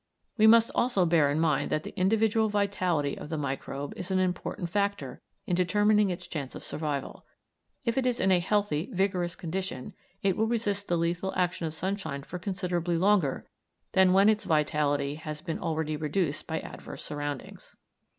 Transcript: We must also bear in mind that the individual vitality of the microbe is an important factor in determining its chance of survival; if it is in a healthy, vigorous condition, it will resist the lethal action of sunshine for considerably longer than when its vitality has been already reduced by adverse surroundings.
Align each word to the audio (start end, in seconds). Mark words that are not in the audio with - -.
We 0.35 0.47
must 0.47 0.71
also 0.73 1.05
bear 1.05 1.29
in 1.29 1.39
mind 1.39 1.69
that 1.69 1.83
the 1.83 1.93
individual 1.95 2.49
vitality 2.49 3.15
of 3.15 3.29
the 3.29 3.37
microbe 3.37 3.93
is 3.95 4.09
an 4.09 4.17
important 4.17 4.71
factor 4.71 5.21
in 5.45 5.53
determining 5.53 6.09
its 6.09 6.25
chance 6.25 6.55
of 6.55 6.63
survival; 6.63 7.23
if 7.85 7.99
it 7.99 8.07
is 8.07 8.19
in 8.19 8.31
a 8.31 8.39
healthy, 8.39 8.89
vigorous 8.93 9.35
condition, 9.35 9.93
it 10.23 10.35
will 10.35 10.47
resist 10.47 10.87
the 10.87 10.97
lethal 10.97 11.33
action 11.35 11.67
of 11.67 11.75
sunshine 11.75 12.23
for 12.23 12.39
considerably 12.39 12.97
longer 12.97 13.45
than 13.91 14.11
when 14.11 14.27
its 14.27 14.45
vitality 14.45 15.13
has 15.13 15.39
been 15.39 15.59
already 15.59 15.95
reduced 15.95 16.47
by 16.47 16.59
adverse 16.61 17.03
surroundings. 17.03 17.75